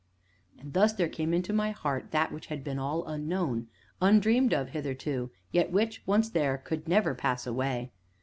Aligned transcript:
And 0.57 0.73
thus 0.73 0.93
there 0.93 1.07
came 1.07 1.31
into 1.31 1.53
my 1.53 1.69
heart 1.69 2.09
that 2.09 2.31
which 2.31 2.47
had 2.47 2.63
been 2.63 2.79
all 2.79 3.05
unknown 3.05 3.67
undreamed 4.01 4.51
of 4.51 4.69
hitherto, 4.69 5.29
yet 5.51 5.71
which, 5.71 6.01
once 6.07 6.27
there, 6.27 6.57
could 6.57 6.87
never 6.87 7.13
pass 7.13 7.45
away. 7.45 7.91